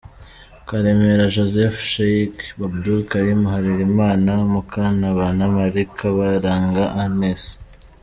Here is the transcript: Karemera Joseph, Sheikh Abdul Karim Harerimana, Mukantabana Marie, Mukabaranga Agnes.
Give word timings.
Karemera 0.67 1.25
Joseph, 1.35 1.77
Sheikh 1.89 2.37
Abdul 2.65 2.99
Karim 3.11 3.41
Harerimana, 3.51 4.33
Mukantabana 4.53 5.45
Marie, 5.55 5.85
Mukabaranga 5.89 6.83
Agnes. 7.03 7.43